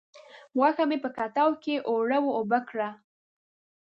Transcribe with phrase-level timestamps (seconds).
[0.57, 2.89] غوښه مې په کټو کې اوړه و اوبه کړه.